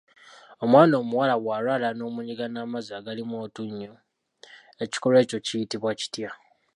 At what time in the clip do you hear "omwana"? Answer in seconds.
0.63-0.93